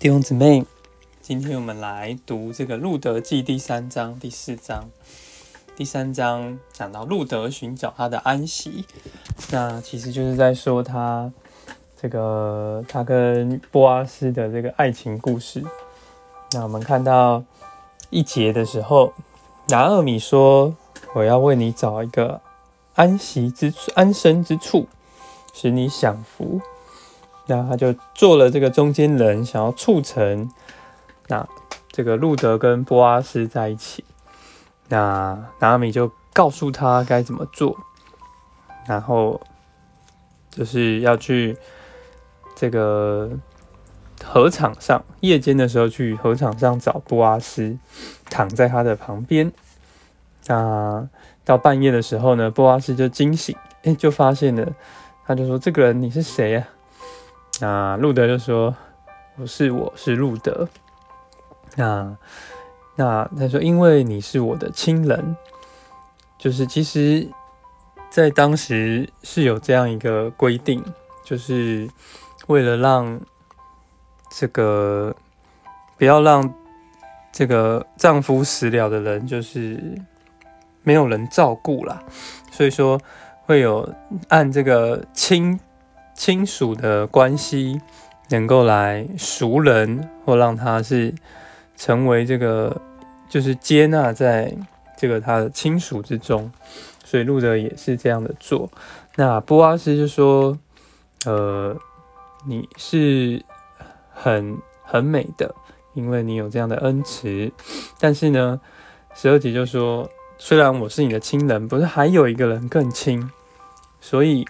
[0.00, 0.64] 弟兄姊妹，
[1.20, 4.88] 今天我们来读这个《路德记》第三章、第四章。
[5.76, 8.86] 第三章讲到路德寻找他的安息，
[9.50, 11.30] 那其实就是在说他
[12.00, 15.62] 这个他跟波阿斯的这个爱情故事。
[16.52, 17.44] 那我们看到
[18.08, 19.12] 一节的时候，
[19.68, 20.74] 拿厄米说
[21.14, 22.40] ：“我要为你找一个
[22.94, 24.86] 安息之处、安身之处，
[25.52, 26.58] 使你享福。”
[27.50, 30.48] 那他就做了这个中间人，想要促成
[31.26, 31.44] 那
[31.90, 34.04] 这个路德跟波阿斯在一起。
[34.88, 37.76] 那拿米就告诉他该怎么做，
[38.86, 39.40] 然后
[40.48, 41.56] 就是要去
[42.54, 43.28] 这个
[44.22, 47.76] 河场上，夜间的时候去河场上找波阿斯，
[48.26, 49.50] 躺在他的旁边。
[50.46, 51.08] 那
[51.44, 54.72] 到半夜的时候呢，波阿斯就惊醒，哎，就发现了，
[55.26, 56.68] 他就说：“这个人你是谁呀？”
[57.60, 58.74] 那路德就说
[59.36, 60.66] ：“我是我是路德。”
[61.76, 62.16] 那
[62.96, 65.36] 那他说：“因为你是我的亲人，
[66.38, 67.28] 就是其实，
[68.08, 70.82] 在当时是有这样一个规定，
[71.22, 71.86] 就是
[72.46, 73.20] 为了让
[74.30, 75.14] 这个
[75.98, 76.54] 不要让
[77.30, 79.78] 这个丈夫死了的人就是
[80.82, 82.02] 没有人照顾啦，
[82.50, 82.98] 所以说
[83.44, 83.86] 会有
[84.28, 85.60] 按这个亲。”
[86.20, 87.80] 亲属的关系
[88.28, 91.14] 能够来熟人，或让他是
[91.78, 92.78] 成为这个，
[93.30, 94.54] 就是接纳在
[94.98, 96.52] 这个他的亲属之中，
[97.06, 98.70] 所以路德也是这样的做。
[99.16, 100.58] 那波阿斯就说
[101.24, 101.74] ：“呃，
[102.44, 103.42] 你是
[104.12, 105.54] 很很美的，
[105.94, 107.50] 因为你有这样的恩慈。
[107.98, 108.60] 但是呢，
[109.14, 113.30] 十二节就说，虽然我是你的亲人，不是还有一个人更亲，
[114.02, 114.46] 所以。”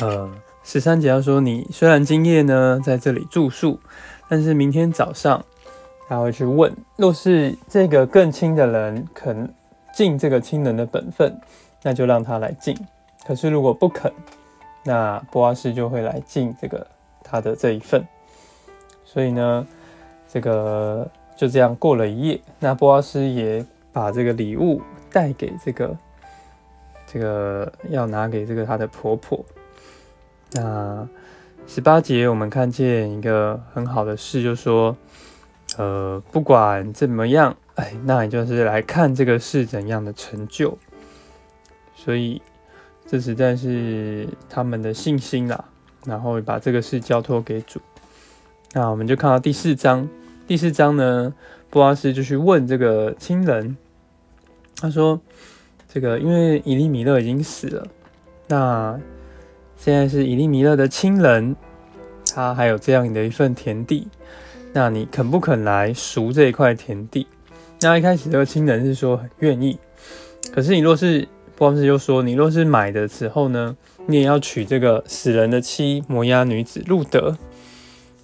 [0.00, 0.28] 呃，
[0.64, 3.78] 十三节要说，你虽然今夜呢在这里住宿，
[4.28, 5.44] 但是明天早上
[6.08, 9.54] 他会去问，若是这个更亲的人肯
[9.94, 11.40] 尽这个亲人的本分，
[11.82, 12.74] 那就让他来尽；
[13.24, 14.12] 可是如果不肯，
[14.82, 16.84] 那波阿斯就会来尽这个
[17.22, 18.04] 他的这一份。
[19.04, 19.64] 所以呢，
[20.28, 22.40] 这个就这样过了一夜。
[22.58, 24.82] 那波阿斯也把这个礼物
[25.12, 25.96] 带给这个
[27.06, 29.38] 这个要拿给这个他的婆婆。
[30.52, 31.08] 那
[31.66, 34.96] 十八节，我们看见一个很好的事，就说，
[35.76, 40.78] 呃，不管怎么样，哎，那也就是来看这个事怎样的成就。
[41.94, 42.42] 所以，
[43.06, 45.64] 这实在是他们的信心啦。
[46.04, 47.80] 然后把这个事交托给主。
[48.74, 50.06] 那我们就看到第四章，
[50.46, 51.32] 第四章呢，
[51.70, 53.74] 布阿斯就去问这个亲人，
[54.76, 55.18] 他说
[55.88, 57.86] ：“这个因为伊利米勒已经死了，
[58.48, 59.00] 那。”
[59.76, 61.54] 现在是以利米勒的亲人，
[62.34, 64.08] 他还有这样的一份田地，
[64.72, 67.26] 那你肯不肯来赎这一块田地？
[67.80, 69.78] 那一开始这个亲人是说很愿意，
[70.52, 73.76] 可是你若是波斯就说，你若是买的时候呢，
[74.06, 77.36] 你也要娶这个死人的妻摩押女子路德，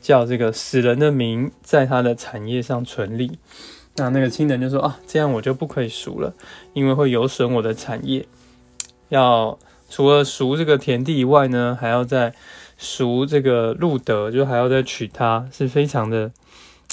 [0.00, 3.38] 叫这个死人的名在他的产业上存立。
[3.96, 6.32] 那那个亲人就说啊，这样我就不可以赎了，
[6.72, 8.24] 因为会有损我的产业，
[9.08, 9.58] 要。
[9.88, 12.34] 除了赎这个田地以外呢，还要再
[12.76, 16.30] 赎这个路德，就还要再娶她，是非常的，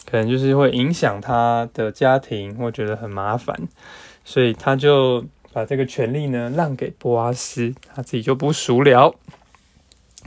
[0.09, 3.67] 可能就是会影响他的家庭，会觉得很麻烦，
[4.23, 9.13] 所以他就把这个权利呢让给波阿斯，他自己就不赎了。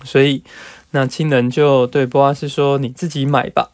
[0.04, 0.44] 所以
[0.90, 3.72] 那亲人就对波阿斯说：“你自己买吧。”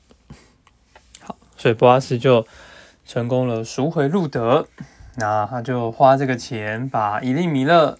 [1.20, 2.46] 好，所以波阿斯就
[3.04, 4.66] 成功了赎回路德，
[5.16, 7.98] 那他就花这个钱把以利米勒。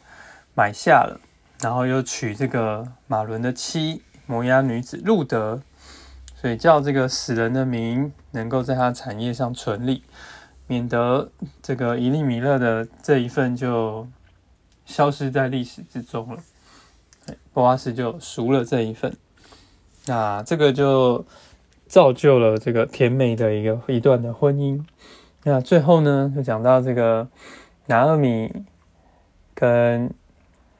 [0.56, 1.20] 买下了，
[1.60, 5.60] 然后又娶这个马伦的妻摩押女子路德，
[6.37, 10.04] 所以叫这个死人的名能够在他产业上存立，
[10.69, 14.06] 免得这个伊利米勒的这一份就
[14.87, 16.41] 消失在历史之中了。
[17.53, 19.16] 波阿斯就赎了这一份，
[20.06, 21.26] 那这个就
[21.88, 24.84] 造就了这个甜美的一个一段的婚姻。
[25.43, 27.26] 那最后呢，就讲到这个
[27.87, 28.52] 拿厄米
[29.52, 30.14] 跟。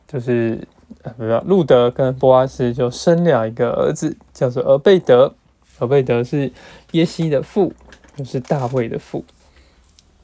[0.07, 0.67] 就是
[1.03, 5.35] 呃，不是路德跟波阿斯就生了一个儿子，叫做俄贝德。
[5.81, 6.53] 俄贝德是
[6.93, 7.73] 耶西的父，
[8.17, 9.25] 又是大卫的父，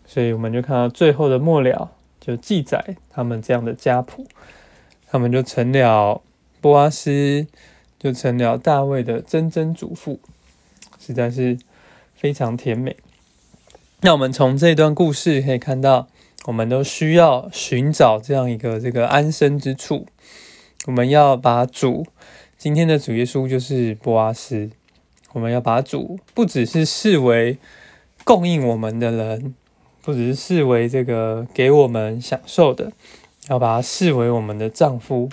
[0.06, 1.90] 所以我们就看到最后的末了，
[2.20, 4.26] 就记载他们这样的家谱，
[5.08, 6.22] 他们就成了
[6.60, 7.46] 波阿斯，
[7.98, 10.20] 就成了大卫的曾曾祖父，
[11.00, 11.58] 实在是
[12.14, 12.96] 非常甜美。
[14.02, 16.06] 那我们从这段故事可以看到。
[16.46, 20.06] 我们都需要寻找这样一个这个安身之处。
[20.86, 22.06] 我们要把主
[22.56, 24.70] 今天的主耶稣就是波阿斯，
[25.32, 27.58] 我们要把主不只是视为
[28.24, 29.54] 供应我们的人，
[30.02, 32.92] 不只是视为这个给我们享受的，
[33.48, 35.28] 要把它视为我们的丈夫。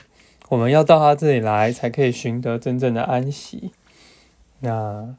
[0.50, 3.72] 我们要到他这里来，才可以寻得真正的安息。
[4.62, 5.16] 那，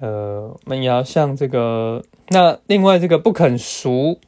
[0.00, 4.18] 呃，我们也要像这个，那另外这个不肯赎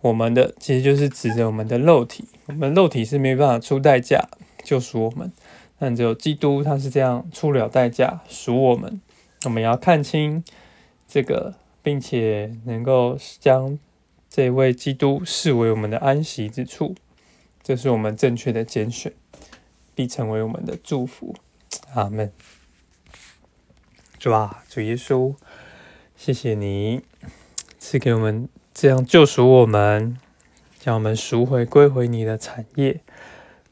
[0.00, 2.24] 我们的，其实就是指着我们的肉体。
[2.46, 4.28] 我们肉体是没办法出代价
[4.62, 5.32] 救赎我们，
[5.78, 9.00] 但只有基督他是这样出了代价赎我们。
[9.44, 10.44] 我们要看清
[11.08, 13.78] 这个，并且能够将
[14.28, 16.94] 这位基督视为我们的安息之处。
[17.62, 19.12] 这是我们正确的拣选，
[19.94, 21.34] 必成为我们的祝福。
[21.94, 22.32] 阿门。
[24.18, 25.34] 主啊，主耶稣，
[26.16, 27.02] 谢谢你
[27.78, 30.18] 赐给我们这样救赎我们，
[30.78, 33.00] 将我们赎回归回你的产业。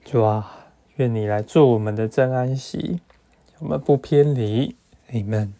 [0.02, 3.00] 主啊，愿你来做我们的真安息，
[3.58, 4.76] 我们不偏离。
[5.12, 5.52] 阿门。